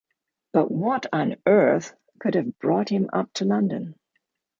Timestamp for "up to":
3.13-3.45